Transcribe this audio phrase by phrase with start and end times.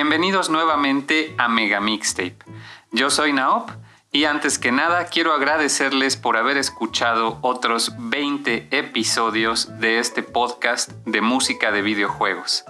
[0.00, 2.36] Bienvenidos nuevamente a Mega Mixtape.
[2.92, 3.70] Yo soy Naop
[4.12, 10.92] y antes que nada quiero agradecerles por haber escuchado otros 20 episodios de este podcast
[11.04, 12.64] de música de videojuegos.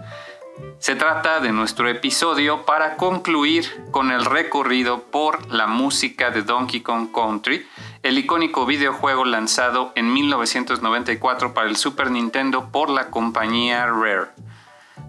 [0.78, 6.80] Se trata de nuestro episodio para concluir con el recorrido por la música de Donkey
[6.80, 7.68] Kong Country,
[8.02, 14.47] el icónico videojuego lanzado en 1994 para el Super Nintendo por la compañía Rare.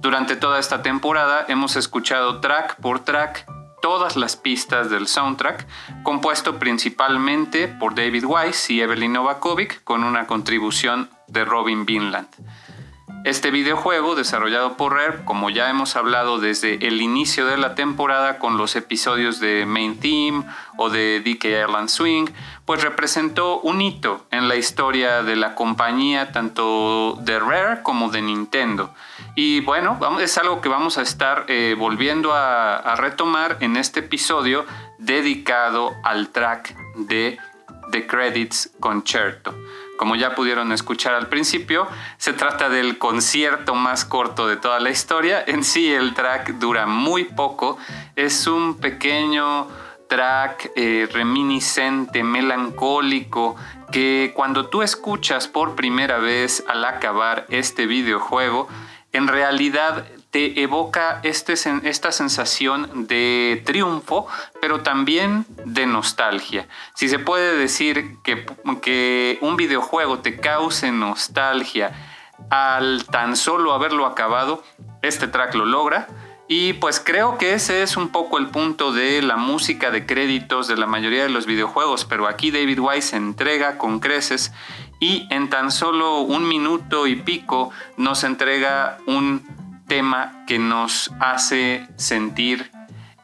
[0.02, 3.46] Durante toda esta temporada hemos escuchado track por track
[3.82, 5.68] todas las pistas del soundtrack,
[6.04, 12.28] compuesto principalmente por David Weiss y Evelyn Novakovic, con una contribución de Robin Vinland.
[13.26, 18.40] Este videojuego, desarrollado por Rare, como ya hemos hablado desde el inicio de la temporada
[18.40, 20.46] con los episodios de Main Theme
[20.78, 22.28] o de DK Island Swing,
[22.70, 28.22] pues representó un hito en la historia de la compañía tanto de Rare como de
[28.22, 28.94] Nintendo.
[29.34, 34.02] Y bueno, es algo que vamos a estar eh, volviendo a, a retomar en este
[34.02, 34.68] episodio
[35.00, 37.40] dedicado al track de
[37.92, 39.56] The Credits Concerto.
[39.98, 41.88] Como ya pudieron escuchar al principio,
[42.18, 45.44] se trata del concierto más corto de toda la historia.
[45.48, 47.80] En sí el track dura muy poco.
[48.16, 49.68] Es un pequeño
[50.10, 53.56] track eh, reminiscente, melancólico,
[53.92, 58.68] que cuando tú escuchas por primera vez al acabar este videojuego,
[59.14, 61.54] en realidad te evoca este,
[61.84, 64.28] esta sensación de triunfo,
[64.62, 66.68] pero también de nostalgia.
[66.94, 68.46] Si se puede decir que,
[68.82, 71.92] que un videojuego te cause nostalgia
[72.50, 74.64] al tan solo haberlo acabado,
[75.02, 76.08] este track lo logra.
[76.52, 80.68] Y pues creo que ese es un poco el punto de la música de créditos
[80.68, 84.52] de la mayoría de los videojuegos, pero aquí David Wise se entrega con creces
[85.00, 89.46] y en tan solo un minuto y pico nos entrega un
[89.88, 92.72] tema que nos hace sentir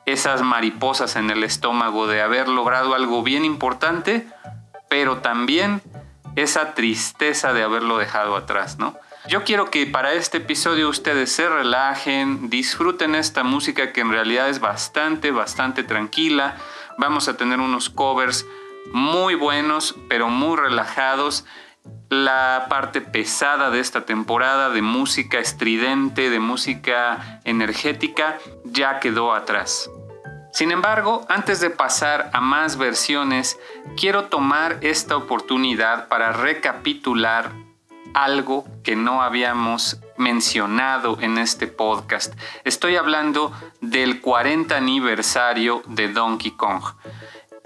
[0.06, 4.28] esas mariposas en el estómago de haber logrado algo bien importante,
[4.88, 5.82] pero también
[6.36, 8.96] esa tristeza de haberlo dejado atrás, ¿no?
[9.28, 14.50] Yo quiero que para este episodio ustedes se relajen, disfruten esta música que en realidad
[14.50, 16.58] es bastante, bastante tranquila.
[17.00, 18.46] Vamos a tener unos covers
[18.92, 21.44] muy buenos, pero muy relajados
[22.10, 29.90] la parte pesada de esta temporada de música estridente, de música energética, ya quedó atrás.
[30.54, 33.60] Sin embargo, antes de pasar a más versiones,
[33.98, 37.65] quiero tomar esta oportunidad para recapitular
[38.16, 42.34] algo que no habíamos mencionado en este podcast.
[42.64, 43.52] Estoy hablando
[43.82, 46.82] del 40 aniversario de Donkey Kong.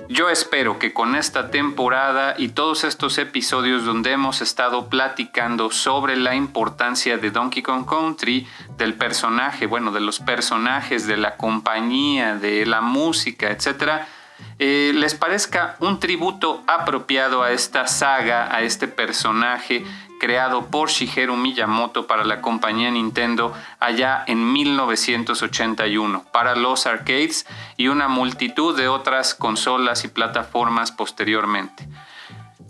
[0.10, 6.18] Yo espero que con esta temporada y todos estos episodios donde hemos estado platicando sobre
[6.18, 12.34] la importancia de Donkey Kong Country, del personaje, bueno, de los personajes, de la compañía,
[12.34, 14.02] de la música, etc.,
[14.58, 19.86] eh, les parezca un tributo apropiado a esta saga, a este personaje
[20.20, 27.88] creado por Shigeru Miyamoto para la compañía Nintendo allá en 1981 para los arcades y
[27.88, 31.88] una multitud de otras consolas y plataformas posteriormente.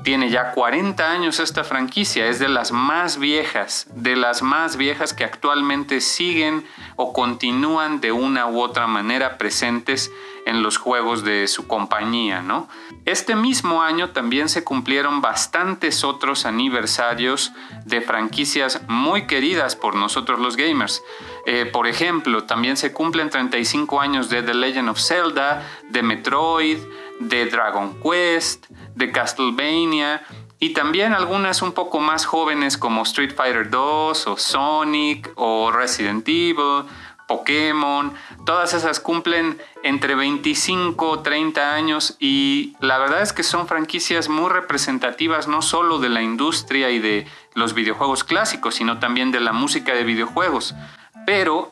[0.04, 5.13] Tiene ya 40 años esta franquicia, es de las más viejas, de las más viejas
[5.13, 6.66] que actualmente siguen
[6.96, 10.10] o continúan de una u otra manera presentes
[10.46, 12.69] en los juegos de su compañía, ¿no?
[13.06, 17.51] Este mismo año también se cumplieron bastantes otros aniversarios
[17.86, 21.04] de franquicias muy queridas por nosotros los gamers.
[21.46, 26.78] Eh, por ejemplo, también se cumplen 35 años de The Legend of Zelda, de Metroid,
[27.19, 28.68] de Dragon Quest,
[29.00, 30.22] de Castlevania
[30.60, 36.28] y también algunas un poco más jóvenes como Street Fighter 2 o Sonic o Resident
[36.28, 36.84] Evil,
[37.28, 38.13] Pokémon,
[38.46, 44.28] todas esas cumplen entre 25 o 30 años y la verdad es que son franquicias
[44.28, 49.40] muy representativas no solo de la industria y de los videojuegos clásicos, sino también de
[49.40, 50.75] la música de videojuegos.
[51.25, 51.72] Pero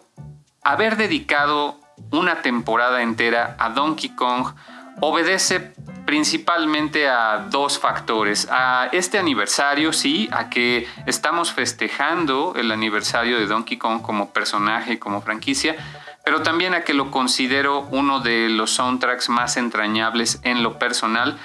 [0.64, 1.80] haber dedicado
[2.12, 4.54] una temporada entera a Donkey Kong
[5.00, 5.74] obedece
[6.06, 8.48] principalmente a dos factores.
[8.50, 15.00] A este aniversario, sí, a que estamos festejando el aniversario de Donkey Kong como personaje,
[15.00, 15.76] como franquicia,
[16.24, 21.38] pero también a que lo considero uno de los soundtracks más entrañables en lo personal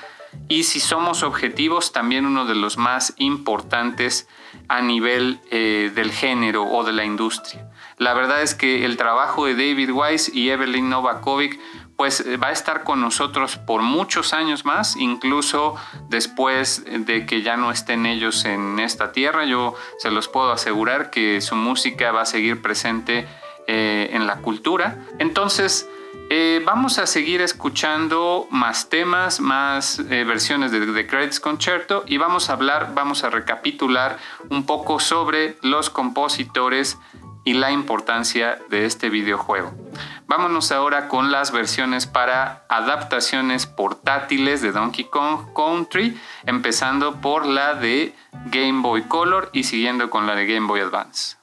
[0.49, 4.29] y si somos objetivos, también uno de los más importantes
[4.69, 7.69] a nivel eh, del género o de la industria.
[7.99, 11.59] La verdad es que el trabajo de David Weiss y Evelyn Novakovic
[11.97, 15.77] pues eh, va a estar con nosotros por muchos años más, incluso
[16.09, 19.45] después de que ya no estén ellos en esta tierra.
[19.45, 23.27] Yo se los puedo asegurar que su música va a seguir presente
[23.67, 24.99] eh, en la cultura.
[25.19, 25.89] Entonces,
[26.31, 32.49] eh, vamos a seguir escuchando más temas, más versiones de The Credits Concerto y vamos
[32.49, 34.19] a hablar, vamos a recapitular
[34.49, 36.99] un poco sobre los compositores
[37.45, 39.73] y la importancia de este videojuego.
[40.33, 47.75] Vámonos ahora con las versiones para adaptaciones portátiles de Donkey Kong Country, empezando por la
[47.75, 48.15] de
[48.47, 51.42] Game Boy Color y siguiendo con la de Game Boy Advance.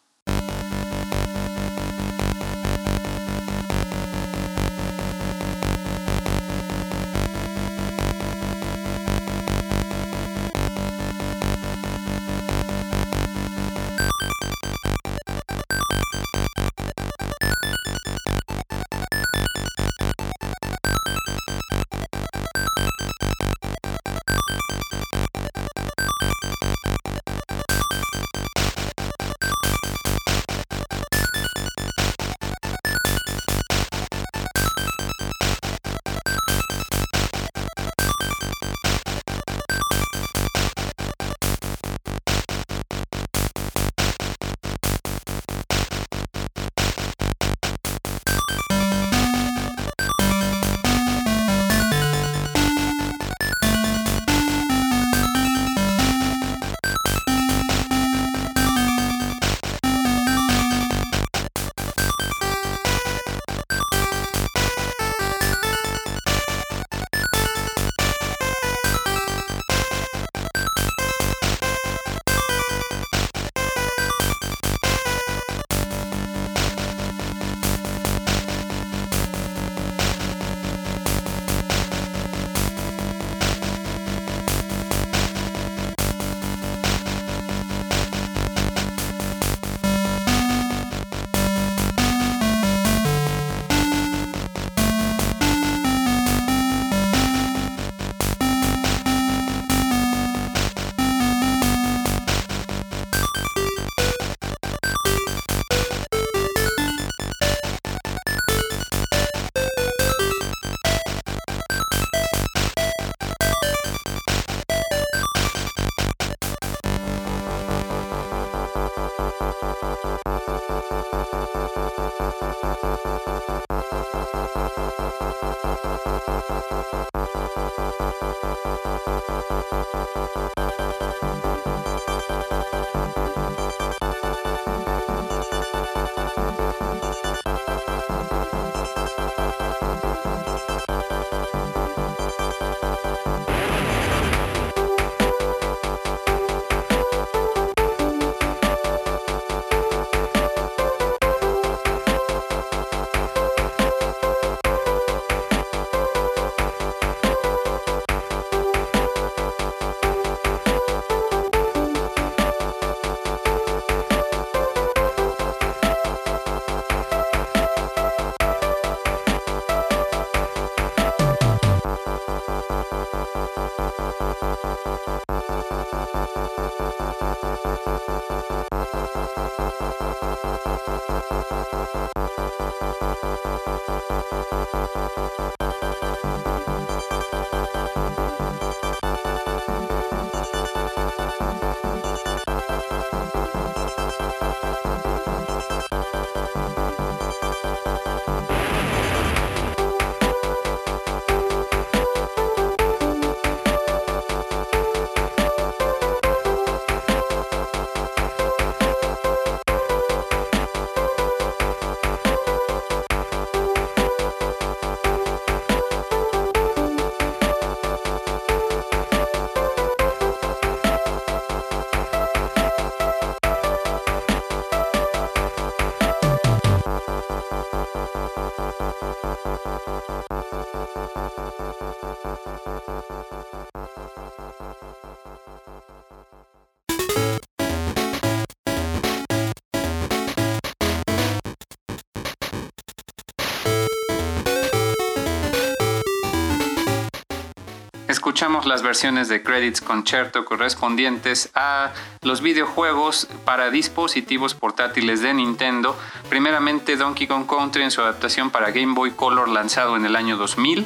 [248.66, 255.98] Las versiones de Credits Concerto correspondientes a los videojuegos para dispositivos portátiles de Nintendo.
[256.30, 260.38] Primeramente Donkey Kong Country en su adaptación para Game Boy Color lanzado en el año
[260.38, 260.86] 2000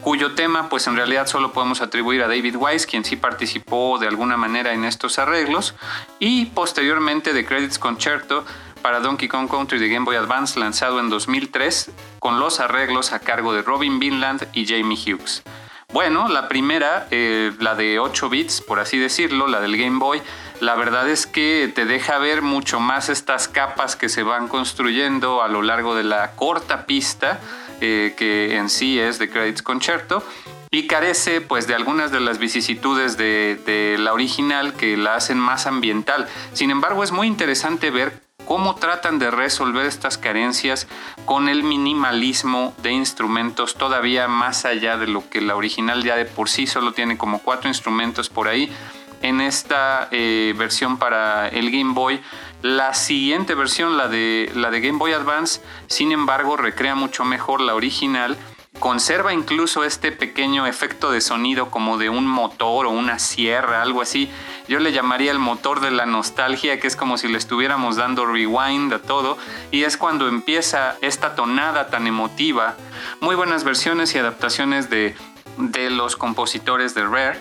[0.00, 4.06] cuyo tema pues en realidad solo podemos atribuir a David Wise, quien sí participó de
[4.06, 5.74] alguna manera en estos arreglos,
[6.18, 8.44] y posteriormente de Credits Concerto
[8.80, 13.18] para Donkey Kong Country de Game Boy Advance lanzado en 2003 con los arreglos a
[13.18, 15.42] cargo de Robin Vinland y Jamie Hughes.
[15.90, 20.20] Bueno, la primera, eh, la de 8 bits, por así decirlo, la del Game Boy,
[20.60, 25.42] la verdad es que te deja ver mucho más estas capas que se van construyendo
[25.42, 27.40] a lo largo de la corta pista,
[27.80, 30.22] eh, que en sí es de Credits Concerto,
[30.70, 35.38] y carece pues de algunas de las vicisitudes de, de la original que la hacen
[35.38, 36.28] más ambiental.
[36.52, 40.86] Sin embargo, es muy interesante ver cómo tratan de resolver estas carencias
[41.26, 46.24] con el minimalismo de instrumentos todavía más allá de lo que la original ya de
[46.24, 48.72] por sí solo tiene como cuatro instrumentos por ahí.
[49.20, 52.22] En esta eh, versión para el Game Boy,
[52.62, 57.60] la siguiente versión, la de, la de Game Boy Advance, sin embargo, recrea mucho mejor
[57.60, 58.38] la original
[58.78, 64.02] conserva incluso este pequeño efecto de sonido como de un motor o una sierra, algo
[64.02, 64.30] así.
[64.68, 68.26] Yo le llamaría el motor de la nostalgia, que es como si le estuviéramos dando
[68.26, 69.38] rewind a todo,
[69.70, 72.76] y es cuando empieza esta tonada tan emotiva.
[73.20, 75.14] Muy buenas versiones y adaptaciones de,
[75.56, 77.40] de los compositores de Rare.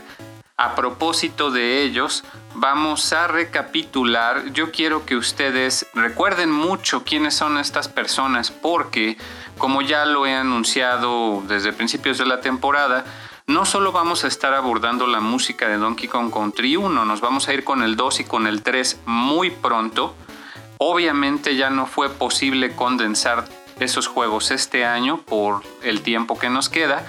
[0.59, 2.23] A propósito de ellos,
[2.55, 4.51] vamos a recapitular.
[4.53, 9.17] Yo quiero que ustedes recuerden mucho quiénes son estas personas porque
[9.57, 13.05] como ya lo he anunciado desde principios de la temporada,
[13.47, 17.47] no solo vamos a estar abordando la música de Donkey Kong Country 1, nos vamos
[17.47, 20.13] a ir con el 2 y con el 3 muy pronto.
[20.79, 23.45] Obviamente ya no fue posible condensar
[23.79, 27.05] esos juegos este año por el tiempo que nos queda,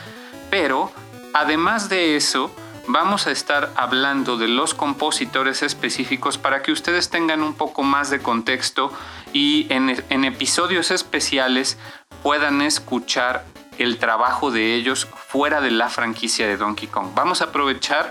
[0.50, 0.93] pero
[1.35, 2.55] además de eso,
[2.87, 8.11] vamos a estar hablando de los compositores específicos para que ustedes tengan un poco más
[8.11, 8.93] de contexto
[9.33, 11.78] y en, en episodios especiales
[12.22, 13.44] puedan escuchar
[13.78, 17.10] el trabajo de ellos fuera de la franquicia de Donkey Kong.
[17.14, 18.10] Vamos a aprovechar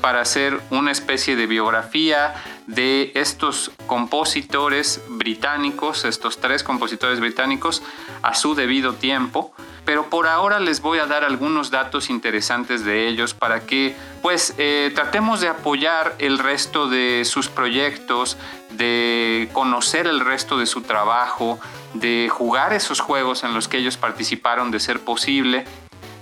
[0.00, 2.34] para hacer una especie de biografía
[2.66, 7.82] de estos compositores británicos, estos tres compositores británicos,
[8.22, 9.52] a su debido tiempo.
[9.88, 14.52] Pero por ahora les voy a dar algunos datos interesantes de ellos para que pues
[14.58, 18.36] eh, tratemos de apoyar el resto de sus proyectos,
[18.68, 21.58] de conocer el resto de su trabajo,
[21.94, 25.64] de jugar esos juegos en los que ellos participaron de ser posible.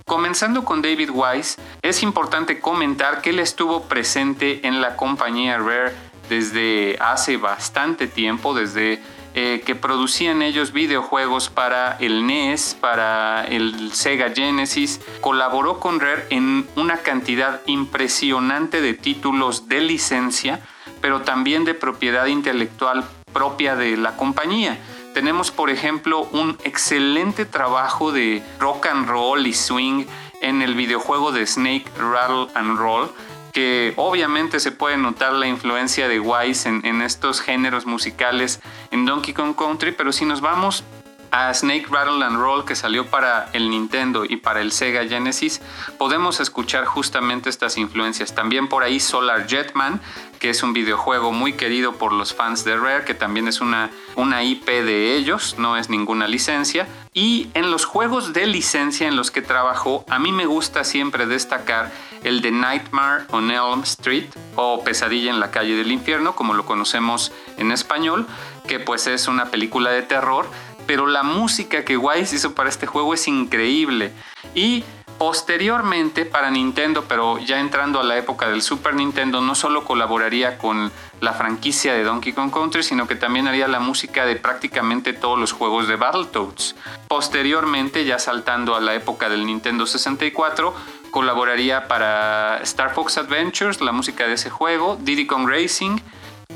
[0.04, 5.92] Comenzando con David Wise, es importante comentar que él estuvo presente en la compañía Rare
[6.28, 9.02] desde hace bastante tiempo, desde
[9.38, 14.98] eh, que producían ellos videojuegos para el NES, para el Sega Genesis.
[15.20, 20.60] Colaboró con Rare en una cantidad impresionante de títulos de licencia,
[21.02, 24.78] pero también de propiedad intelectual propia de la compañía.
[25.12, 30.06] Tenemos, por ejemplo, un excelente trabajo de rock and roll y swing
[30.40, 33.10] en el videojuego de Snake Rattle and Roll,
[33.56, 38.60] que obviamente se puede notar la influencia de Wise en, en estos géneros musicales
[38.90, 40.84] en Donkey Kong Country, pero si nos vamos
[41.30, 45.62] a Snake Rattle and Roll que salió para el Nintendo y para el Sega Genesis,
[45.96, 48.34] podemos escuchar justamente estas influencias.
[48.34, 50.02] También por ahí Solar Jetman,
[50.38, 53.90] que es un videojuego muy querido por los fans de Rare, que también es una,
[54.16, 56.86] una IP de ellos, no es ninguna licencia.
[57.14, 61.26] Y en los juegos de licencia en los que trabajó, a mí me gusta siempre
[61.26, 61.90] destacar
[62.26, 66.66] el de Nightmare on Elm Street o Pesadilla en la calle del infierno, como lo
[66.66, 68.26] conocemos en español,
[68.66, 70.46] que pues es una película de terror
[70.86, 74.12] pero la música que Wise hizo para este juego es increíble.
[74.54, 74.84] Y
[75.18, 80.58] posteriormente para Nintendo, pero ya entrando a la época del Super Nintendo, no solo colaboraría
[80.58, 85.12] con la franquicia de Donkey Kong Country, sino que también haría la música de prácticamente
[85.12, 86.76] todos los juegos de Battletoads.
[87.08, 90.74] Posteriormente, ya saltando a la época del Nintendo 64,
[91.16, 95.96] colaboraría para Star Fox Adventures, la música de ese juego, Diddy Kong Racing,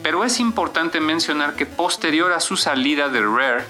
[0.03, 3.65] pero es importante mencionar que posterior a su salida de Rare,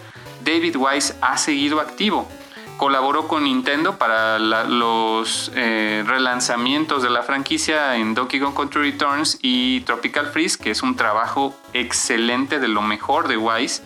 [0.45, 2.29] David Wise ha seguido activo.
[2.77, 9.39] Colaboró con Nintendo para los eh, relanzamientos de la franquicia en Donkey Kong Country Returns
[9.43, 13.85] y Tropical Freeze, que es un trabajo excelente de lo mejor de Wise.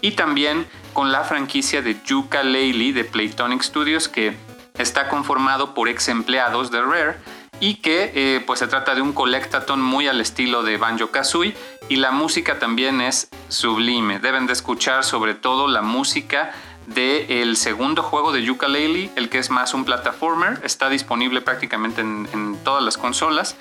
[0.00, 4.47] Y también con la franquicia de Yuka Laylee de Playtonic Studios, que
[4.78, 7.16] está conformado por ex empleados de Rare
[7.60, 11.56] y que eh, pues se trata de un collectathon muy al estilo de Banjo Kazooie
[11.88, 14.18] y la música también es sublime.
[14.20, 16.52] Deben de escuchar sobre todo la música
[16.86, 20.60] del segundo juego de Yooka-Laylee, el que es más un plataformer.
[20.62, 23.56] Está disponible prácticamente en, todas las consolas.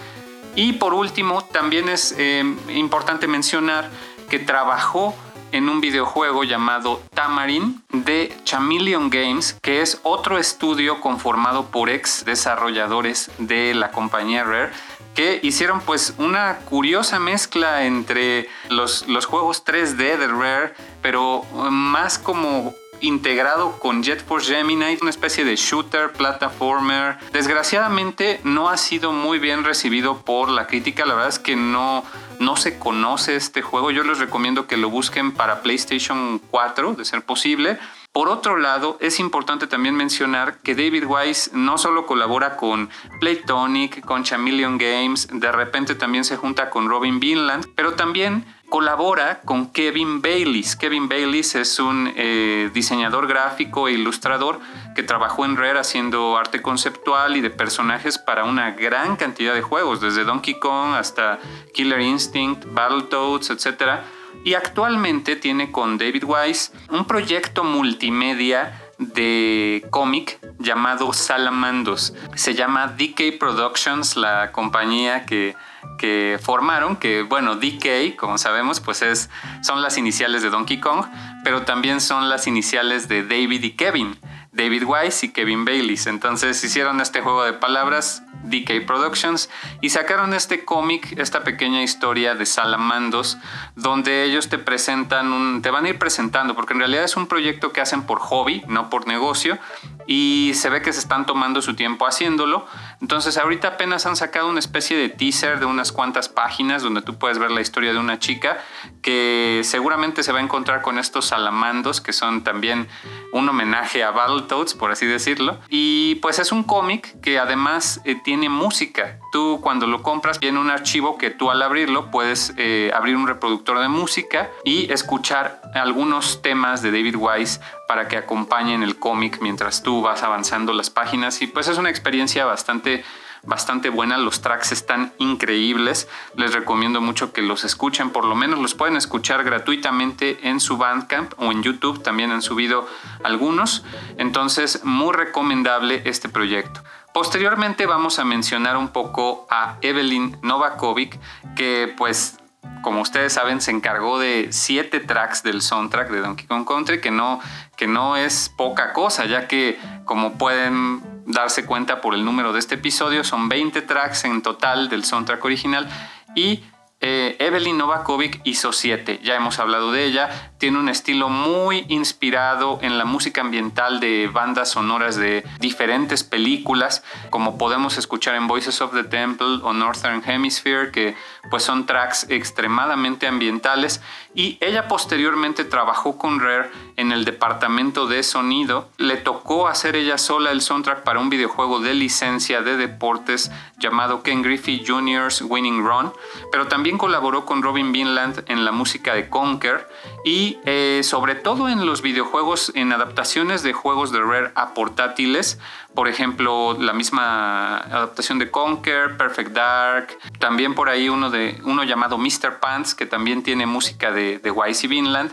[0.55, 3.89] Y por último, también es eh, importante mencionar
[4.29, 5.15] que trabajó
[5.51, 12.25] en un videojuego llamado Tamarin de Chameleon Games, que es otro estudio conformado por ex
[12.25, 14.71] desarrolladores de la compañía Rare
[15.17, 22.19] que hicieron pues una curiosa mezcla entre los, los juegos 3D de Rare, pero más
[22.19, 27.17] como integrado con Jet Force Gemini, una especie de shooter, plataformer.
[27.31, 32.03] Desgraciadamente no ha sido muy bien recibido por la crítica, la verdad es que no,
[32.39, 37.05] no se conoce este juego, yo les recomiendo que lo busquen para PlayStation 4, de
[37.05, 37.77] ser posible.
[38.11, 44.03] Por otro lado, es importante también mencionar que David Wise no solo colabora con Playtonic,
[44.03, 49.71] con Chameleon Games, de repente también se junta con Robin Vinland, pero también colabora con
[49.71, 50.75] Kevin Baylis.
[50.75, 54.59] Kevin Baylis es un eh, diseñador gráfico e ilustrador
[54.95, 59.61] que trabajó en Rare haciendo arte conceptual y de personajes para una gran cantidad de
[59.61, 61.39] juegos, desde Donkey Kong hasta
[61.73, 64.01] Killer Instinct, Battletoads, etc.
[64.43, 72.13] Y actualmente tiene con David Wise un proyecto multimedia de cómic llamado Salamandos.
[72.35, 75.55] Se llama DK Productions, la compañía que,
[75.97, 79.29] que, formaron, que bueno, DK, como sabemos, pues es,
[79.61, 81.05] son las iniciales de Donkey Kong,
[81.43, 84.17] pero también son las iniciales de David y Kevin.
[84.57, 86.07] David Wise y Kevin Baylis.
[86.07, 89.49] Entonces hicieron este juego de palabras, DK Productions,
[89.81, 93.37] y sacaron este cómic, esta pequeña historia de Salamandos,
[93.75, 97.27] donde ellos te presentan, un, te van a ir presentando, porque en realidad es un
[97.27, 99.59] proyecto que hacen por hobby, no por negocio,
[100.07, 102.65] y se ve que se están tomando su tiempo haciéndolo.
[103.01, 107.19] Entonces ahorita apenas han sacado una especie de teaser de unas cuantas páginas donde tú
[107.19, 108.57] puedes ver la historia de una chica
[109.03, 112.87] que seguramente se va a encontrar con estos salamandos que son también
[113.33, 115.59] un homenaje a Battletoads, por así decirlo.
[115.69, 119.19] Y pues es un cómic que además eh, tiene música.
[119.31, 123.27] Tú cuando lo compras tiene un archivo que tú al abrirlo puedes eh, abrir un
[123.27, 129.39] reproductor de música y escuchar algunos temas de David Wise para que acompañen el cómic
[129.41, 131.41] mientras tú vas avanzando las páginas.
[131.41, 133.03] Y pues es una experiencia bastante
[133.43, 138.59] bastante buena, los tracks están increíbles, les recomiendo mucho que los escuchen, por lo menos
[138.59, 142.87] los pueden escuchar gratuitamente en su Bandcamp o en YouTube, también han subido
[143.23, 143.83] algunos,
[144.17, 146.81] entonces muy recomendable este proyecto.
[147.17, 151.19] Posteriormente vamos a mencionar un poco a Evelyn Novakovic,
[151.55, 152.37] que pues
[152.83, 157.09] como ustedes saben, se encargó de siete tracks del soundtrack de Donkey Kong Country, que
[157.09, 157.39] no,
[157.75, 162.59] que no es poca cosa, ya que como pueden darse cuenta por el número de
[162.59, 165.89] este episodio, son 20 tracks en total del soundtrack original
[166.35, 166.63] y
[166.99, 172.79] eh, Evelyn Novakovic hizo siete, ya hemos hablado de ella, tiene un estilo muy inspirado
[172.81, 178.81] en la música ambiental de bandas sonoras de diferentes películas, como podemos escuchar en Voices
[178.81, 181.15] of the Temple o Northern Hemisphere, que
[181.51, 184.01] pues son tracks extremadamente ambientales.
[184.33, 190.17] Y ella posteriormente trabajó con Rare en el departamento de sonido, le tocó hacer ella
[190.17, 195.83] sola el soundtrack para un videojuego de licencia de deportes llamado Ken Griffey Jr.'s Winning
[195.83, 196.13] Run,
[196.51, 199.89] pero también colaboró con Robin Vinland en la música de Conker
[200.23, 205.59] y eh, sobre todo en los videojuegos, en adaptaciones de juegos de Rare a portátiles,
[205.95, 211.83] por ejemplo, la misma adaptación de Conker, Perfect Dark, también por ahí uno, de, uno
[211.83, 212.59] llamado Mr.
[212.59, 215.31] Pants, que también tiene música de, de y Vinland,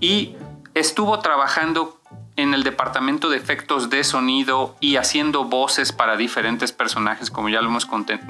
[0.00, 0.36] y
[0.74, 1.98] estuvo trabajando
[2.36, 7.60] en el departamento de efectos de sonido y haciendo voces para diferentes personajes, como ya
[7.60, 7.86] lo hemos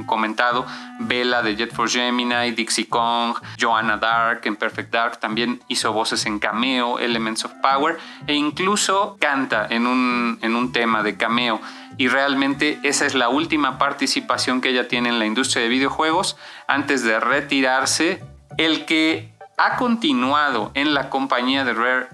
[0.06, 0.66] comentado,
[1.00, 6.26] Bella de Jet for Gemini, Dixie Kong, Joanna Dark en Perfect Dark, también hizo voces
[6.26, 11.60] en Cameo, Elements of Power, e incluso canta en un, en un tema de Cameo.
[11.96, 16.36] Y realmente esa es la última participación que ella tiene en la industria de videojuegos
[16.66, 18.22] antes de retirarse.
[18.58, 22.08] El que ha continuado en la compañía de Rare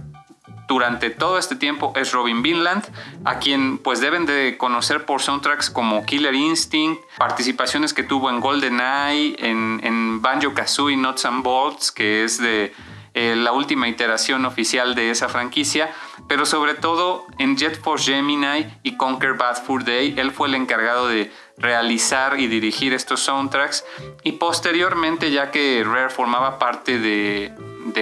[0.70, 2.85] durante todo este tiempo es Robin Vinland,
[3.24, 8.38] a quien pues deben de conocer por soundtracks como Killer Instinct, participaciones que tuvo en
[8.38, 12.72] GoldenEye, en, Banjo Kazooie Nuts and Bolts, que es de
[13.14, 15.90] eh, la última iteración oficial de esa franquicia,
[16.28, 20.54] pero sobre todo en Jet Force Gemini y Conquer Bad Fur Day, él fue el
[20.54, 23.85] encargado de realizar y dirigir estos soundtracks.
[24.22, 27.52] Y posteriormente ya que Rare formaba parte de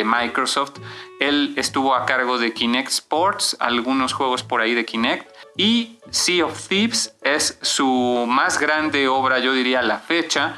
[0.04, 0.78] Microsoft,
[1.20, 5.28] él estuvo a cargo de Kinect Sports, algunos juegos por ahí de Kinect.
[5.56, 10.56] Y Sea of Thieves es su más grande obra, yo diría, a la fecha,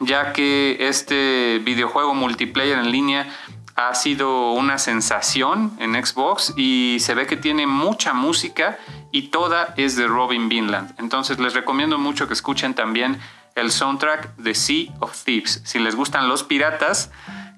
[0.00, 3.28] ya que este videojuego multiplayer en línea
[3.76, 8.78] ha sido una sensación en Xbox y se ve que tiene mucha música
[9.12, 10.94] y toda es de Robin Vinland.
[10.98, 13.18] Entonces les recomiendo mucho que escuchen también
[13.54, 15.62] el soundtrack de Sea of Thieves.
[15.64, 17.10] Si les gustan los piratas,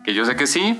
[0.05, 0.79] que yo sé que sí,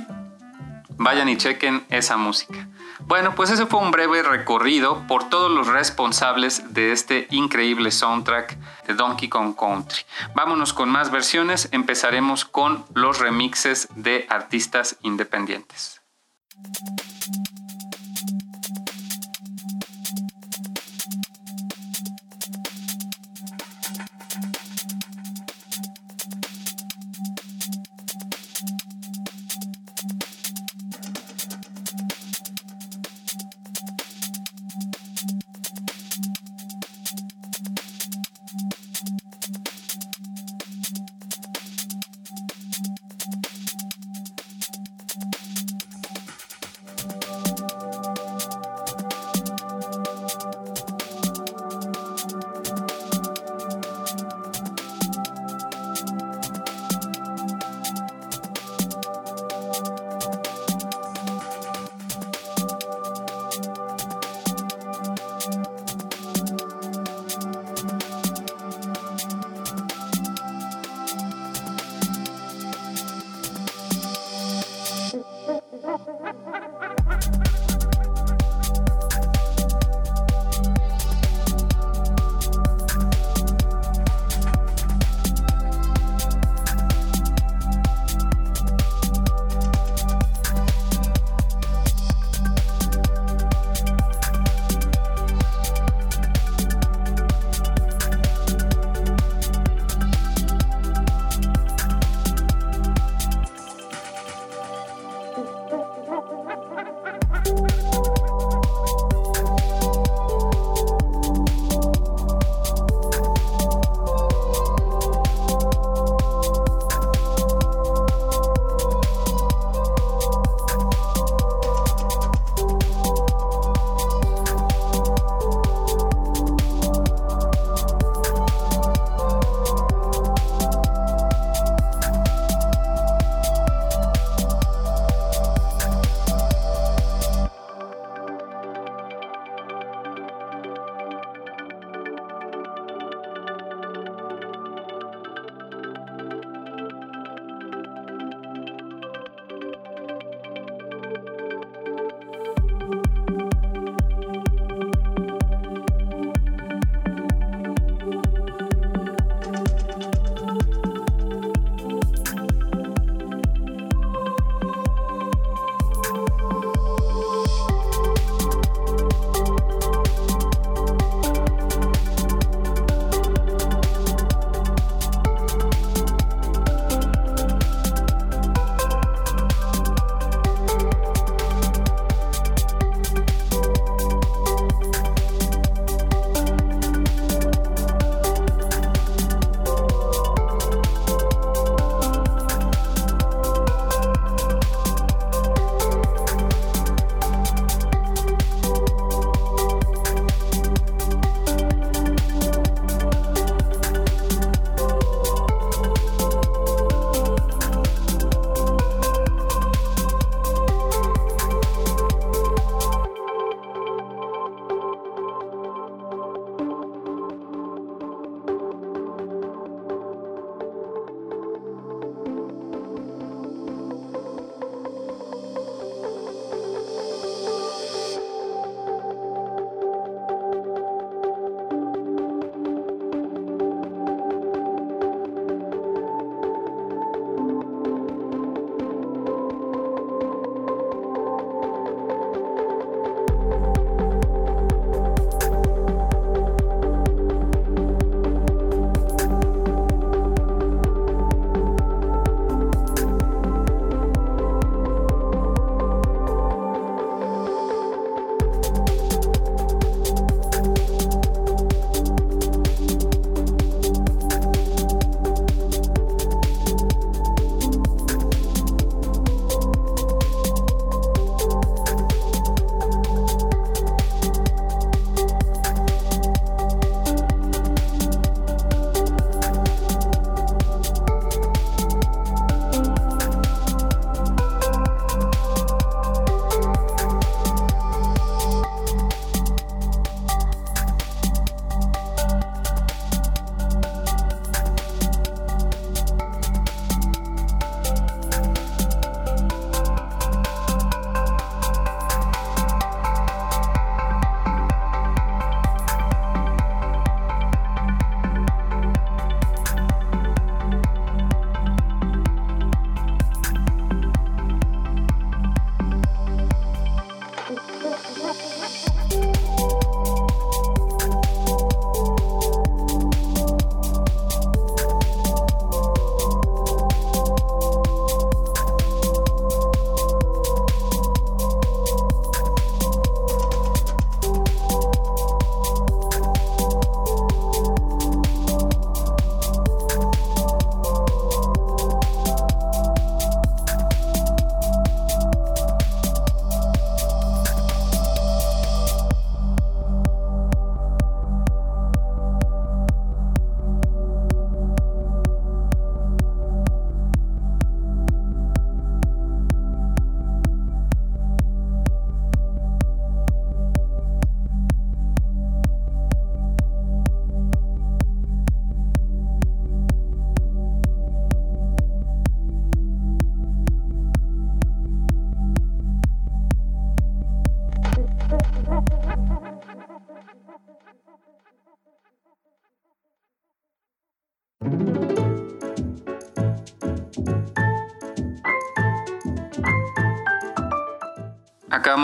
[1.03, 2.69] vayan y chequen esa música.
[3.01, 8.57] Bueno, pues ese fue un breve recorrido por todos los responsables de este increíble soundtrack
[8.87, 10.03] de Donkey Kong Country.
[10.35, 16.01] Vámonos con más versiones, empezaremos con los remixes de artistas independientes.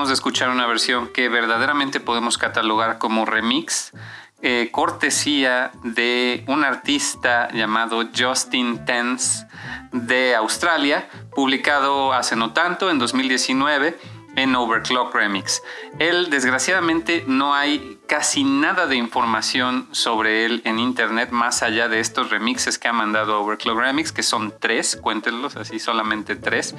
[0.08, 3.92] De escuchar una versión que verdaderamente podemos catalogar como remix,
[4.40, 9.46] eh, cortesía de un artista llamado Justin Tense
[9.92, 13.98] de Australia, publicado hace no tanto, en 2019
[14.36, 15.62] en Overclock Remix.
[15.98, 22.00] Él, desgraciadamente, no hay casi nada de información sobre él en internet más allá de
[22.00, 26.74] estos remixes que ha mandado Overclock Remix, que son tres, cuéntenlos así, solamente tres.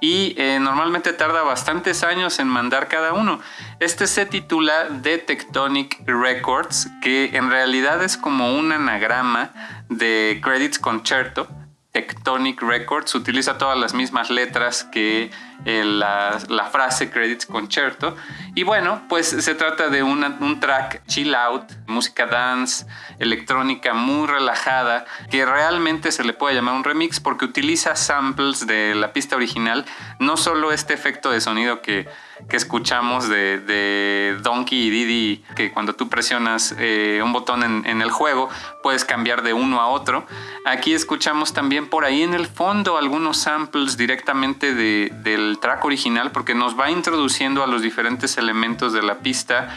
[0.00, 3.40] Y eh, normalmente tarda bastantes años en mandar cada uno.
[3.80, 9.50] Este se titula The Tectonic Records, que en realidad es como un anagrama
[9.88, 11.48] de Credits Concerto
[11.94, 15.30] Tectonic Records utiliza todas las mismas letras que
[15.64, 18.16] eh, la, frase Credits Concerto.
[18.56, 22.84] Y bueno, pues se trata de un track chill out, música dance,
[23.20, 28.96] electrónica muy relajada, que realmente se le puede llamar un remix porque utiliza samples de
[28.96, 29.84] la pista original,
[30.18, 32.08] no solo este efecto de sonido que
[32.48, 38.10] que escuchamos de, Donkey y Didi, que cuando tú presionas eh, un botón en, el
[38.10, 38.48] juego
[38.82, 40.26] puedes cambiar de uno a otro.
[40.66, 46.54] Aquí escuchamos también por ahí en el fondo algunos samples directamente del track original porque
[46.54, 49.68] nos va introduciendo a los diferentes elementos de la pista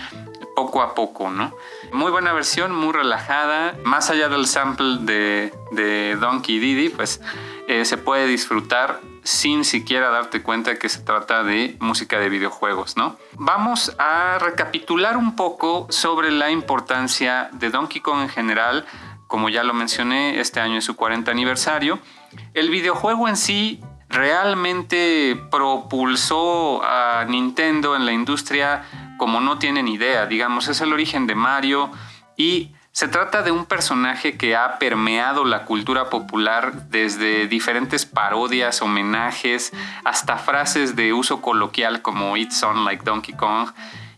[0.56, 1.54] poco a poco, ¿no?
[1.92, 3.76] Muy buena versión, muy relajada.
[3.84, 7.22] Más allá del sample de, de Donkey Didi, pues
[7.68, 12.96] eh, se puede disfrutar sin siquiera darte cuenta que se trata de música de videojuegos,
[12.96, 13.18] ¿no?
[13.34, 18.86] Vamos a recapitular un poco sobre la importancia de Donkey Kong en general.
[19.28, 22.00] Como ya lo mencioné, este año es su 40 aniversario.
[22.54, 28.86] El videojuego en sí realmente propulsó a Nintendo en la industria
[29.18, 30.26] como no tienen idea.
[30.26, 31.92] Digamos, es el origen de Mario
[32.38, 38.82] y se trata de un personaje que ha permeado la cultura popular desde diferentes parodias,
[38.82, 39.72] homenajes,
[40.04, 43.70] hasta frases de uso coloquial como It's on like Donkey Kong.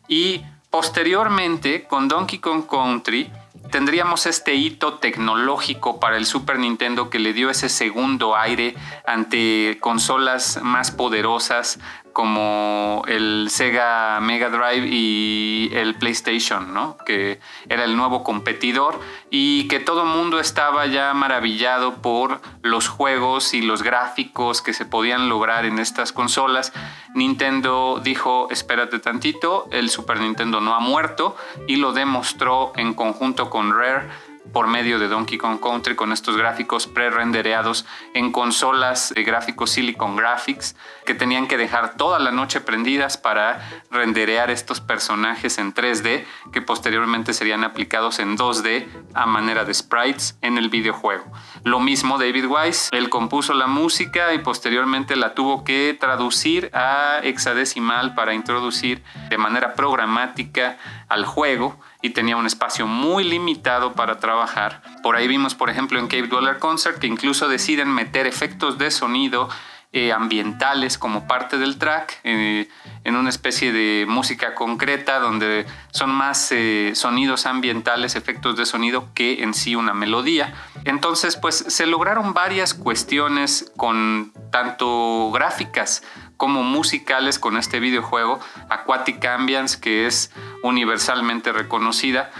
[0.07, 3.29] Y posteriormente, con Donkey Kong Country,
[3.69, 9.77] tendríamos este hito tecnológico para el Super Nintendo que le dio ese segundo aire ante
[9.81, 11.79] consolas más poderosas
[12.13, 16.97] como el Sega Mega Drive y el PlayStation, ¿no?
[17.05, 22.87] que era el nuevo competidor y que todo el mundo estaba ya maravillado por los
[22.87, 26.73] juegos y los gráficos que se podían lograr en estas consolas.
[27.13, 31.35] Nintendo dijo, espérate tantito, el Super Nintendo no ha muerto
[31.67, 34.09] y lo demostró en conjunto con Rare
[34.51, 40.15] por medio de Donkey Kong Country con estos gráficos pre-rendereados en consolas de gráficos Silicon
[40.15, 40.75] Graphics
[41.05, 46.61] que tenían que dejar toda la noche prendidas para renderear estos personajes en 3D que
[46.61, 51.25] posteriormente serían aplicados en 2D a manera de sprites en el videojuego.
[51.63, 57.19] Lo mismo David Wise, él compuso la música y posteriormente la tuvo que traducir a
[57.23, 64.19] hexadecimal para introducir de manera programática al juego y tenía un espacio muy limitado para
[64.19, 64.81] trabajar.
[65.03, 68.91] Por ahí vimos, por ejemplo, en Cave Dweller Concert que incluso deciden meter efectos de
[68.91, 69.49] sonido
[69.91, 72.69] eh, ambientales como parte del track, eh,
[73.03, 79.07] en una especie de música concreta donde son más eh, sonidos ambientales, efectos de sonido
[79.15, 80.53] que en sí una melodía.
[80.85, 86.03] Entonces, pues se lograron varias cuestiones con tanto gráficas
[86.39, 90.31] como musicales con este videojuego, Aquatic Ambience, que es
[90.63, 92.31] universalmente reconocida.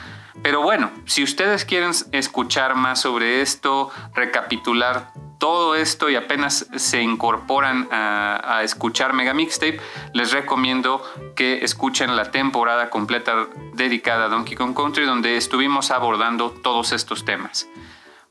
[0.42, 7.02] Pero bueno, si ustedes quieren escuchar más sobre esto, recapitular todo esto y apenas se
[7.02, 9.82] incorporan a, a, escuchar Mega Mixtape,
[10.14, 11.04] les recomiendo
[11.36, 17.26] que escuchen la temporada completa dedicada a Donkey Kong Country, donde estuvimos abordando todos estos
[17.26, 17.68] temas.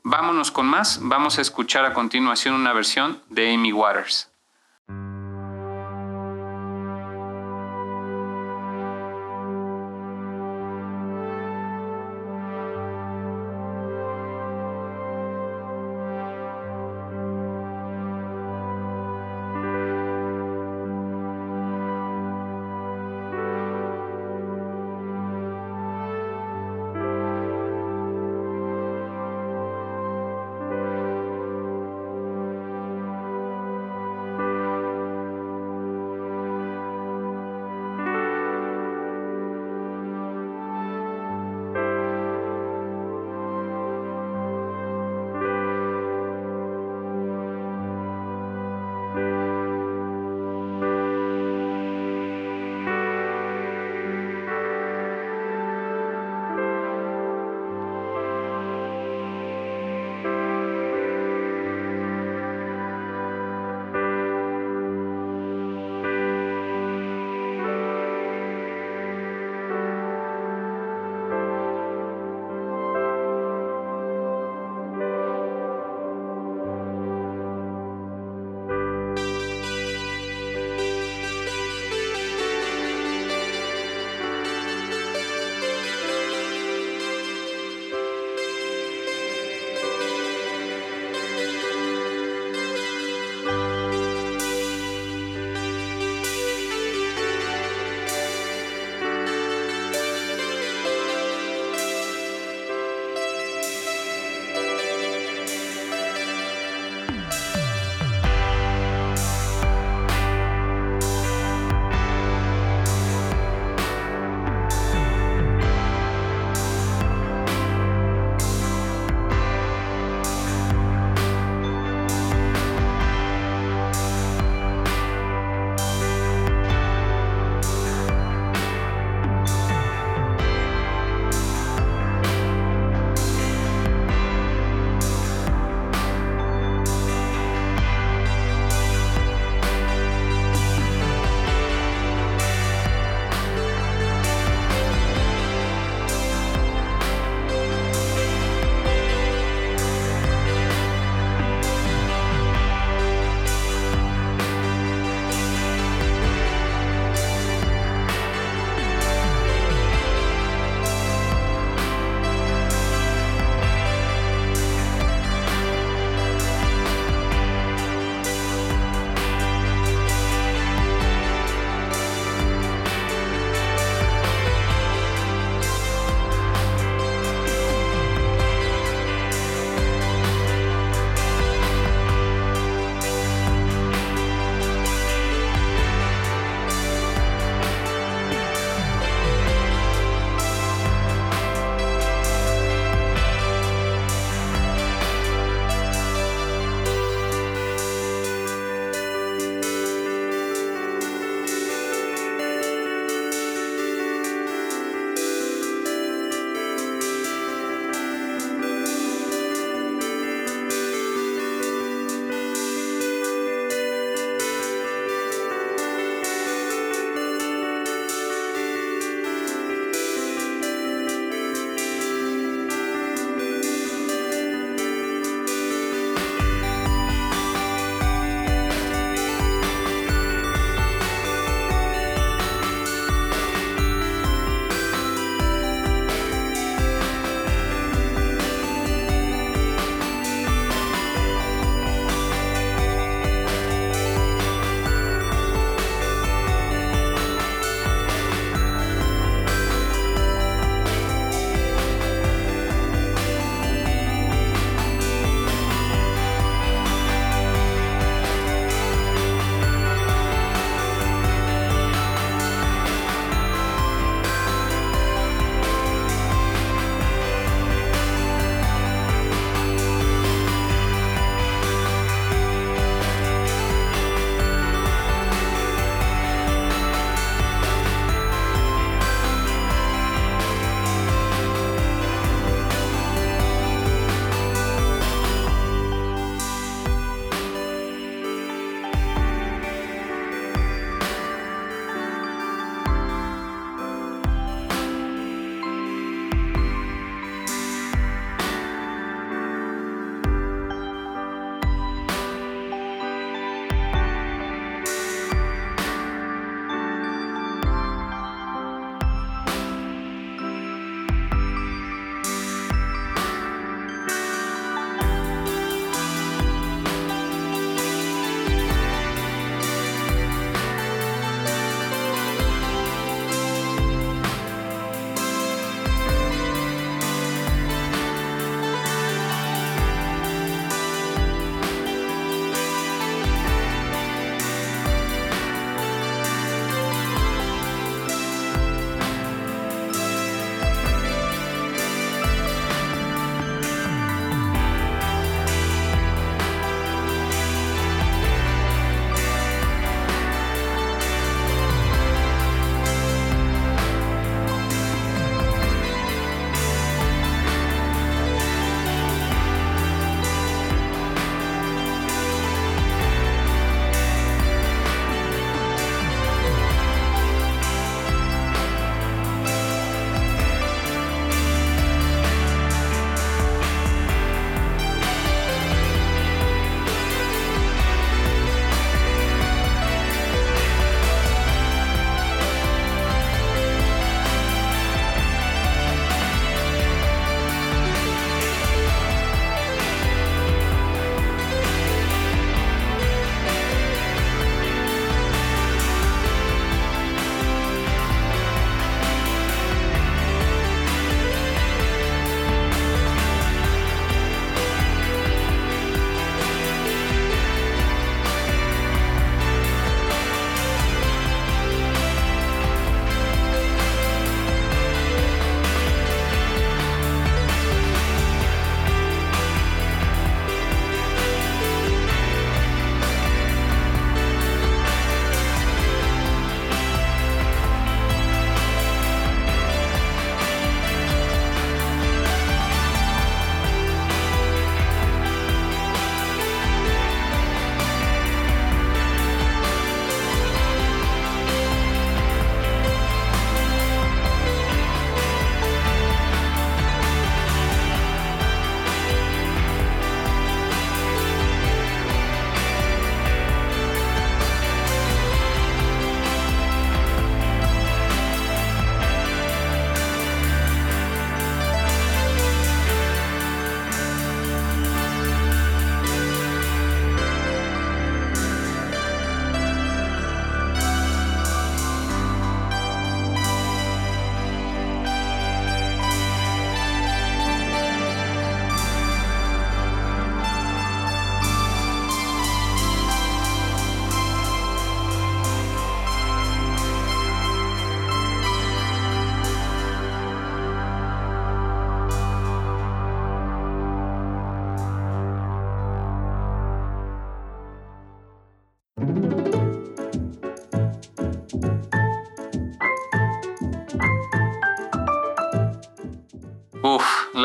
[0.01, 4.31] Vámonos con más, vamos a escuchar a continuación una versión de Amy Waters.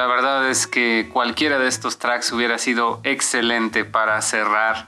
[0.04, 4.86] La verdad es que cualquiera de estos tracks hubiera sido excelente para cerrar.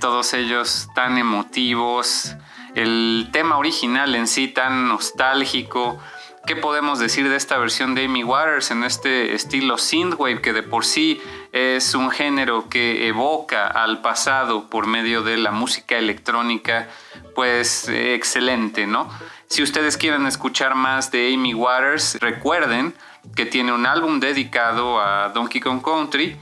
[0.00, 2.36] Todos ellos tan emotivos,
[2.74, 5.98] el tema original en sí tan nostálgico.
[6.46, 10.62] ¿Qué podemos decir de esta versión de Amy Waters en este estilo synthwave que de
[10.62, 16.86] por sí es un género que evoca al pasado por medio de la música electrónica?
[17.34, 19.08] Pues excelente, ¿no?
[19.48, 22.94] Si ustedes quieren escuchar más de Amy Waters, recuerden
[23.34, 26.36] que tiene un álbum dedicado a Donkey Kong Country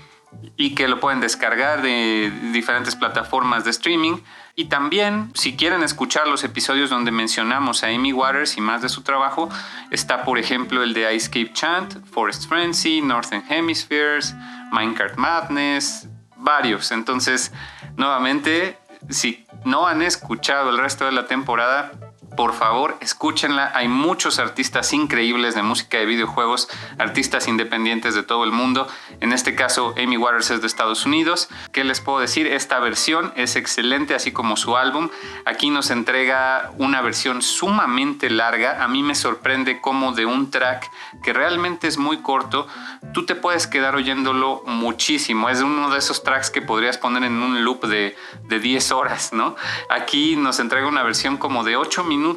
[0.56, 4.18] y que lo pueden descargar de diferentes plataformas de streaming.
[4.54, 8.88] Y también, si quieren escuchar los episodios donde mencionamos a Amy Waters y más de
[8.88, 9.48] su trabajo,
[9.90, 14.34] está por ejemplo el de Ice Cape Chant, Forest Frenzy, Northern Hemispheres,
[14.72, 16.90] Minecraft Madness, varios.
[16.90, 17.52] Entonces,
[17.96, 18.78] nuevamente,
[19.10, 21.92] si no han escuchado el resto de la temporada,
[22.38, 23.72] por favor, escúchenla.
[23.74, 28.86] Hay muchos artistas increíbles de música de videojuegos, artistas independientes de todo el mundo.
[29.18, 31.48] En este caso, Amy Waters es de Estados Unidos.
[31.72, 32.46] ¿Qué les puedo decir?
[32.46, 35.08] Esta versión es excelente, así como su álbum.
[35.46, 38.84] Aquí nos entrega una versión sumamente larga.
[38.84, 40.88] A mí me sorprende cómo de un track
[41.24, 42.68] que realmente es muy corto,
[43.12, 45.48] tú te puedes quedar oyéndolo muchísimo.
[45.48, 49.32] Es uno de esos tracks que podrías poner en un loop de, de 10 horas,
[49.32, 49.56] ¿no?
[49.90, 52.27] Aquí nos entrega una versión como de 8 minutos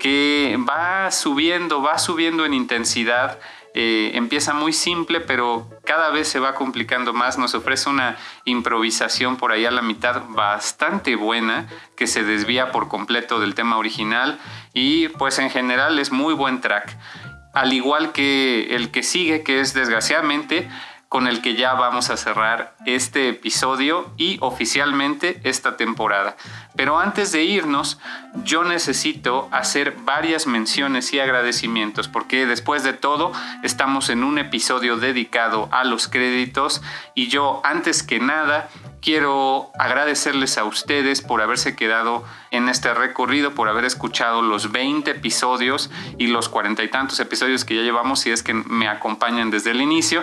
[0.00, 3.38] que va subiendo, va subiendo en intensidad.
[3.72, 7.38] Eh, empieza muy simple, pero cada vez se va complicando más.
[7.38, 12.88] Nos ofrece una improvisación por ahí a la mitad bastante buena que se desvía por
[12.88, 14.40] completo del tema original
[14.72, 16.96] y pues en general es muy buen track.
[17.52, 20.68] Al igual que el que sigue, que es desgraciadamente
[21.10, 26.36] con el que ya vamos a cerrar este episodio y oficialmente esta temporada.
[26.76, 27.98] Pero antes de irnos,
[28.44, 33.32] yo necesito hacer varias menciones y agradecimientos porque después de todo
[33.64, 36.80] estamos en un episodio dedicado a los créditos
[37.16, 38.68] y yo antes que nada
[39.02, 45.10] quiero agradecerles a ustedes por haberse quedado en este recorrido, por haber escuchado los 20
[45.10, 49.50] episodios y los cuarenta y tantos episodios que ya llevamos si es que me acompañan
[49.50, 50.22] desde el inicio.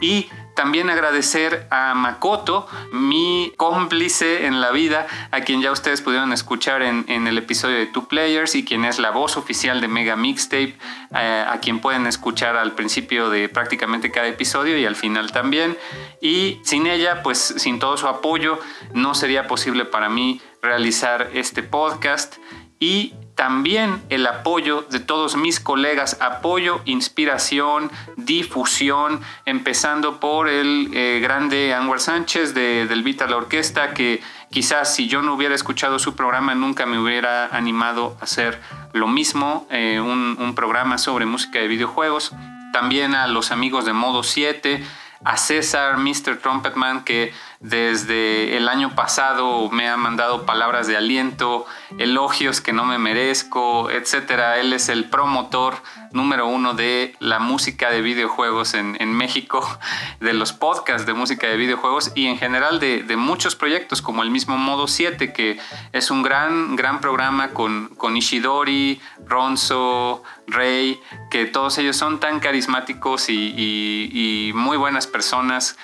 [0.00, 6.32] Y también agradecer a Makoto, mi cómplice en la vida, a quien ya ustedes pudieron
[6.32, 10.16] escuchar en, el episodio de Two Players y quien es la voz oficial de Mega
[10.16, 10.74] Mixtape,
[11.14, 15.76] eh, a quien pueden escuchar al principio de prácticamente cada episodio y al final también.
[16.22, 18.58] Y sin ella, pues sin todo su apoyo,
[18.94, 22.36] no sería posible para mí realizar este podcast.
[22.80, 31.20] Y también el apoyo de todos mis colegas, apoyo, inspiración, difusión, empezando por el eh,
[31.20, 35.98] grande Anwar Sánchez de, del Vita la Orquesta, que quizás si yo no hubiera escuchado
[35.98, 38.58] su programa nunca me hubiera animado a hacer
[38.94, 42.32] lo mismo, eh, un, un programa sobre música de videojuegos.
[42.72, 44.82] También a los amigos de Modo 7,
[45.24, 46.38] a César, Mr.
[46.40, 51.66] Trumpetman, que desde el año pasado me ha mandado palabras de aliento,
[51.98, 54.58] elogios que no me merezco, etc.
[54.58, 55.74] Él es el promotor
[56.12, 59.66] número uno de la música de videojuegos en, México,
[60.20, 64.30] de los podcasts de música de videojuegos y en general de, muchos proyectos como el
[64.30, 65.58] mismo Modo 7, que
[65.92, 71.00] es un gran, gran programa con, con Ishidori, Ronzo, Rey,
[71.30, 75.76] que todos ellos son tan carismáticos y muy buenas personas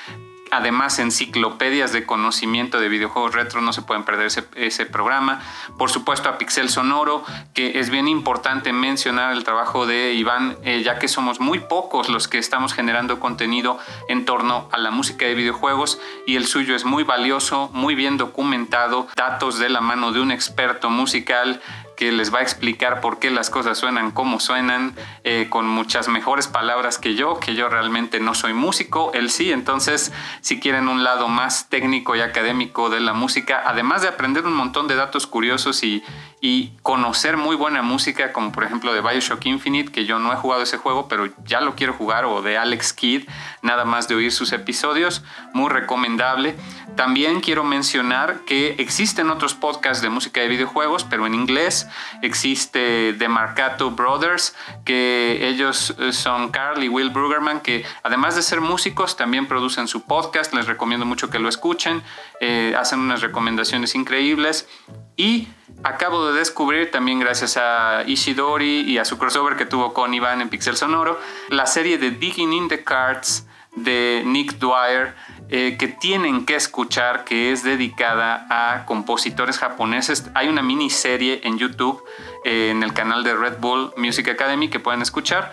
[0.53, 5.41] además enciclopedias de conocimiento de videojuegos retro, no se pueden perder ese, programa.
[5.79, 7.25] Por supuesto a Pixel Sonoro,
[7.55, 12.11] que es bien importante mencionar el trabajo de Iván, eh, ya que somos muy pocos
[12.11, 13.79] los que estamos generando contenido
[14.09, 18.19] en torno a la música de videojuegos y el suyo es muy valioso, muy bien
[18.19, 21.63] documentado, datos de la mano de un experto musical
[22.03, 26.09] que les va a explicar por qué las cosas suenan como suenan, eh, con muchas
[26.09, 30.89] mejores palabras que yo, que yo realmente no soy músico, él sí, entonces si quieren
[30.89, 34.97] un lado más técnico y académico de la música, además de aprender un montón de
[34.97, 36.03] datos curiosos y,
[36.45, 40.37] y conocer muy buena música, como por ejemplo de Bioshock Infinite, que yo no he
[40.37, 43.29] jugado ese juego, pero ya lo quiero jugar, o de Alex Kidd,
[43.63, 45.23] nada más de oír sus episodios,
[45.53, 46.57] muy recomendable.
[46.97, 51.87] También quiero mencionar que existen otros podcasts de música de videojuegos, pero en inglés
[52.23, 58.43] existe The Marcato Brothers, que ellos eh, son Carl y Will Brugerman, que además de
[58.43, 62.03] ser músicos, también producen su podcast, les recomiendo mucho que lo escuchen,
[62.41, 64.69] eh, hacen unas recomendaciones increíbles.
[65.17, 65.49] Y
[65.85, 70.41] acabo de descubrir, también gracias a Ishidori y a su crossover que tuvo con Iván
[70.41, 75.15] en Pixel Sonoro, la serie de Digging in the Cards de Nick Dwyer,
[75.49, 80.31] eh, que tienen que escuchar, que es dedicada a compositores japoneses.
[80.35, 82.03] Hay una miniserie en YouTube,
[82.45, 85.53] eh, en el canal de Red Bull Music Academy, que pueden escuchar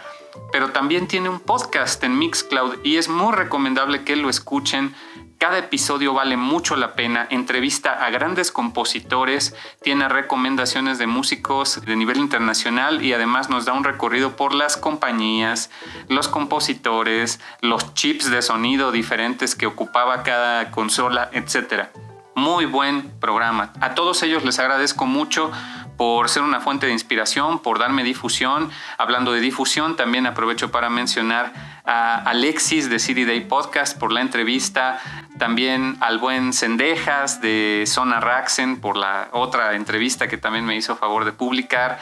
[0.51, 4.95] pero también tiene un podcast en Mixcloud y es muy recomendable que lo escuchen.
[5.39, 11.95] Cada episodio vale mucho la pena, entrevista a grandes compositores, tiene recomendaciones de músicos de
[11.95, 15.71] nivel internacional y además nos da un recorrido por las compañías,
[16.09, 21.85] los compositores, los chips de sonido diferentes que ocupaba cada consola, etc.
[22.35, 23.71] Muy buen programa.
[23.79, 25.53] A todos ellos les agradezco mucho
[25.99, 28.71] por ser una fuente de inspiración, por darme difusión.
[28.97, 34.21] Hablando de difusión, también aprovecho para mencionar a Alexis de City Day Podcast por la
[34.21, 34.99] entrevista,
[35.37, 40.95] también al buen Sendejas de Zona Raxen por la otra entrevista que también me hizo
[40.95, 41.99] favor de publicar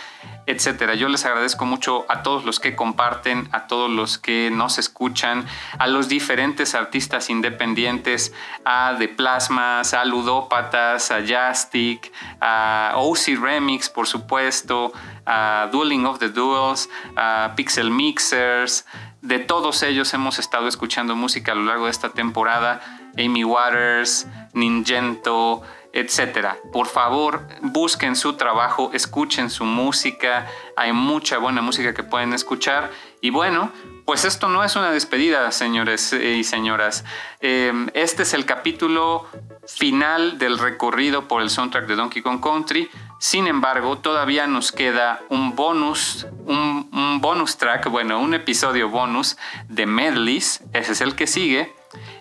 [0.48, 0.96] etcétera.
[0.96, 5.46] Yo les agradezco mucho a todos los que comparten, a todos los que nos escuchan,
[5.78, 13.90] a los diferentes artistas independientes, a The Plasmas, a Ludópatas, a Jastic, a OC Remix,
[13.90, 14.94] por supuesto,
[15.26, 18.86] a Dueling of the Duels, a Pixel Mixers.
[19.28, 22.80] De todos ellos hemos estado escuchando música a lo largo de esta temporada.
[23.18, 26.56] Amy Waters, Ningento, etcétera.
[26.72, 30.48] Por favor, busquen su trabajo, escuchen su música,
[30.78, 32.90] hay mucha buena música que pueden escuchar.
[33.20, 33.74] Y bueno,
[34.06, 37.04] pues esto no es una despedida, señores y señoras.
[37.42, 39.28] Em, este es el capítulo
[39.68, 42.90] final del recorrido por el soundtrack de Donkey Kong Country.
[43.20, 49.38] Sin embargo, todavía nos queda un bonus, un, bonus track, bueno, un episodio bonus
[49.68, 50.62] de medleys.
[50.74, 51.74] Ese es el que sigue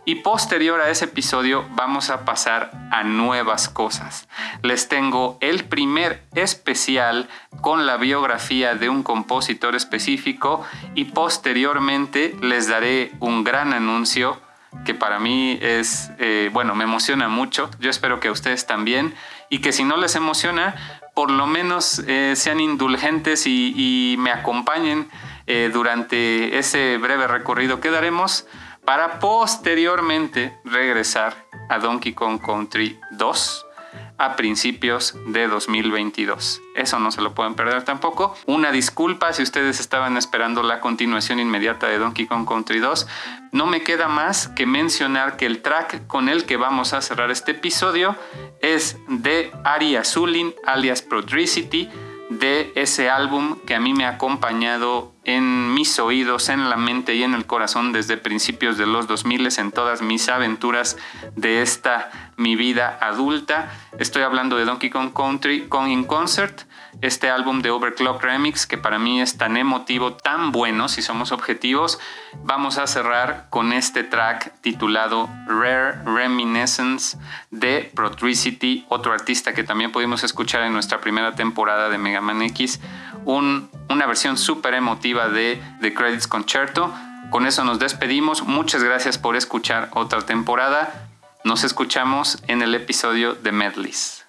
[0.06, 4.28] y posterior a ese episodio vamos a pasar a nuevas cosas.
[4.62, 7.28] Les tengo el primer especial
[7.60, 14.40] con la biografía de un compositor específico y posteriormente les daré un gran anuncio
[14.84, 17.70] que para mí es, eh, bueno, me emociona mucho.
[17.80, 19.14] Yo espero que a ustedes también
[19.50, 25.08] y que si no les emociona, por lo menos eh, sean indulgentes y, me acompañen
[25.46, 28.46] eh, durante ese breve recorrido que daremos
[28.84, 31.34] para posteriormente regresar
[31.68, 33.65] a Donkey Kong Country 2
[34.18, 36.62] a principios de 2022.
[36.74, 38.34] Eso no se lo pueden perder tampoco.
[38.46, 43.06] Una disculpa si ustedes estaban esperando la continuación inmediata de Donkey Kong Country 2.
[43.52, 47.30] No me queda más que mencionar que el track con el que vamos a cerrar
[47.30, 48.16] este episodio
[48.60, 51.88] es de Ari Azulin alias Prodricity
[52.28, 57.14] de ese álbum que a mí me ha acompañado en mis oídos, en la mente
[57.14, 60.96] y en el corazón desde principios de los 2000 en todas mis aventuras
[61.36, 63.72] de esta mi vida adulta.
[63.98, 66.62] Estoy hablando de Donkey Kong Country con In Concert,
[67.00, 71.32] este álbum de Overclock Remix que para mí es tan emotivo, tan bueno si somos
[71.32, 71.98] objetivos.
[72.44, 77.18] Vamos a cerrar con este track titulado Rare Reminiscence
[77.50, 82.42] de Protricity, otro artista que también pudimos escuchar en nuestra primera temporada de Mega Man
[82.42, 82.80] X,
[83.24, 86.92] una versión súper emotiva de The Credits Concerto.
[87.30, 88.44] Con eso nos despedimos.
[88.44, 91.05] Muchas gracias por escuchar otra temporada.
[91.46, 94.25] Nos escuchamos en el episodio de Medleys.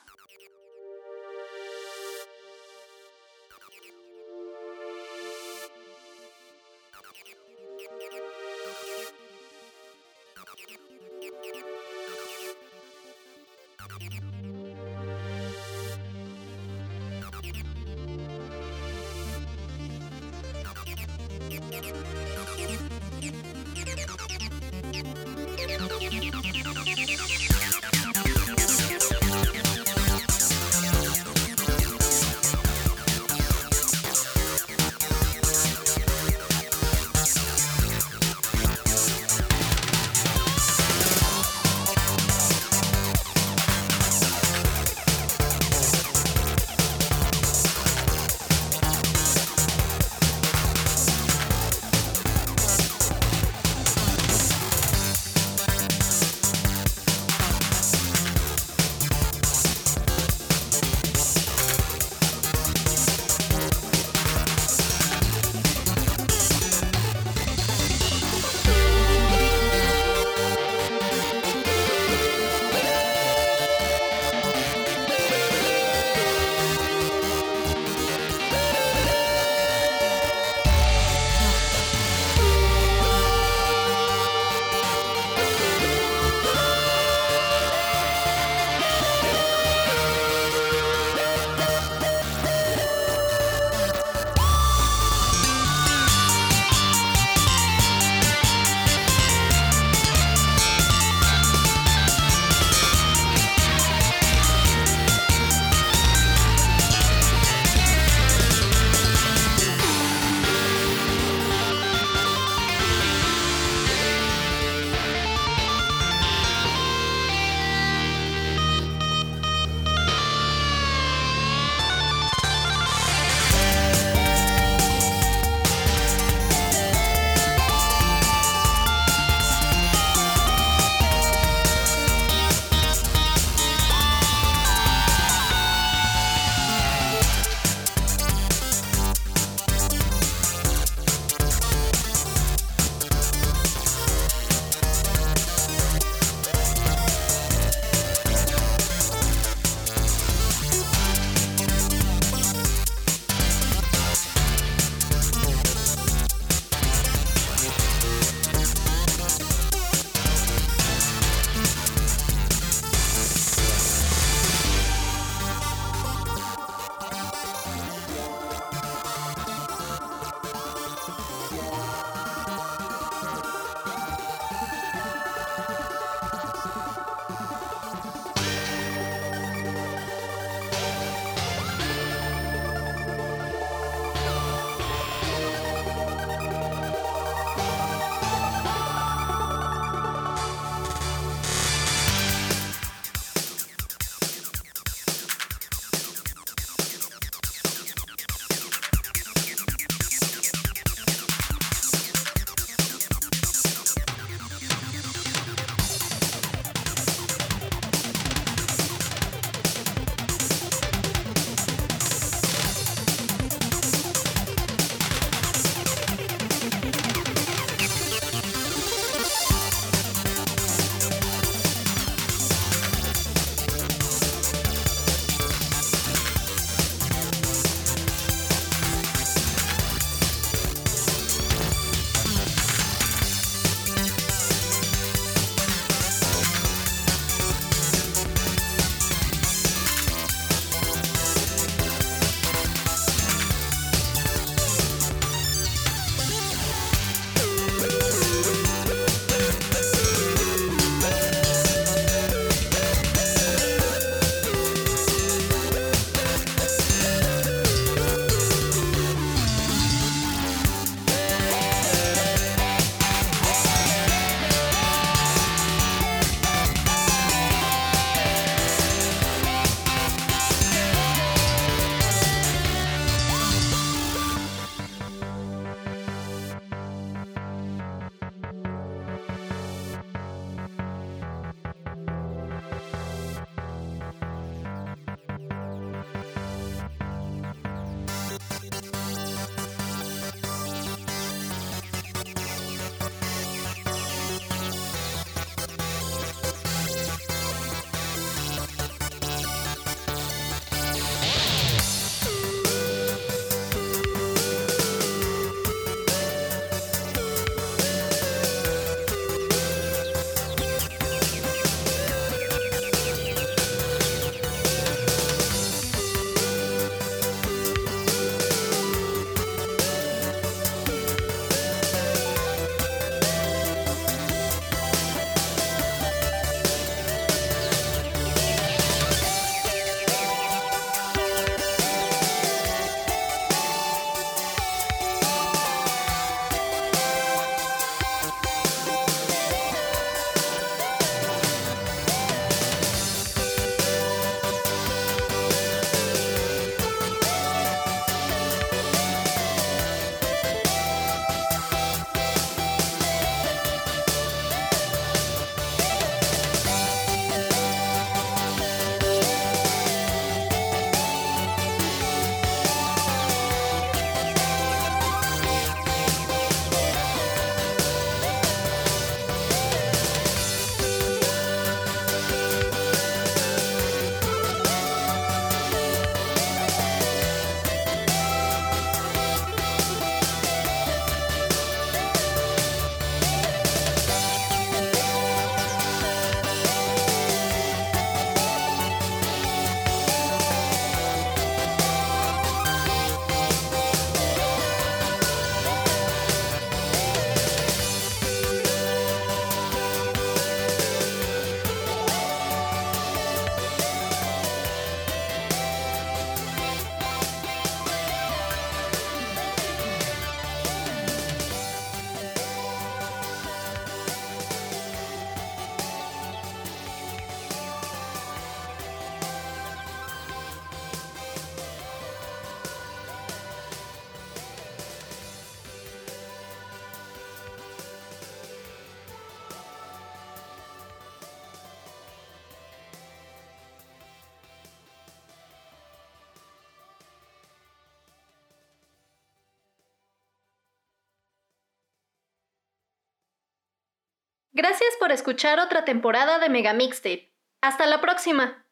[444.57, 447.31] Gracias por escuchar otra temporada de Mega Mixtape.
[447.61, 448.65] Hasta la próxima.